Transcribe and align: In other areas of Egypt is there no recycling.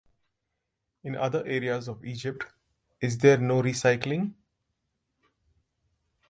In 1.03 1.15
other 1.15 1.45
areas 1.45 1.87
of 1.87 2.03
Egypt 2.03 2.47
is 3.01 3.19
there 3.19 3.37
no 3.37 3.61
recycling. 3.61 4.33